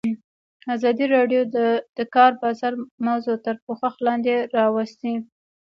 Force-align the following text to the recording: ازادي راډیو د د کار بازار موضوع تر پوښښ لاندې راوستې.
ازادي 0.75 1.05
راډیو 1.15 1.41
د 1.55 1.57
د 1.97 1.99
کار 2.15 2.31
بازار 2.41 2.73
موضوع 3.07 3.37
تر 3.45 3.55
پوښښ 3.65 3.95
لاندې 4.07 4.35
راوستې. 4.57 5.13